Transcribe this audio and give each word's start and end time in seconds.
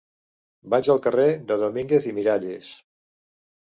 Vaig 0.75 0.89
al 0.93 1.03
carrer 1.05 1.27
de 1.53 1.59
Domínguez 1.67 2.11
i 2.15 2.19
Miralles. 2.19 2.77